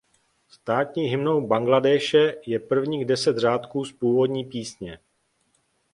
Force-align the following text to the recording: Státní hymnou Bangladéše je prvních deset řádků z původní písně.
Státní 0.49 1.03
hymnou 1.07 1.47
Bangladéše 1.47 2.35
je 2.45 2.59
prvních 2.59 3.05
deset 3.05 3.37
řádků 3.37 3.85
z 3.85 3.91
původní 3.91 4.45
písně. 4.45 4.99